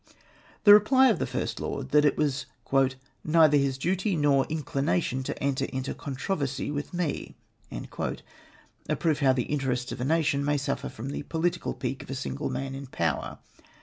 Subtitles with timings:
[0.63, 2.47] The reply of the First Lord was that it was"
[3.23, 7.35] neither his duty nor his inclination to enter into controversy with me!''
[7.71, 12.09] A proof Iioav the interests of a nation may suffer from the political pique of
[12.09, 13.37] a single man in power.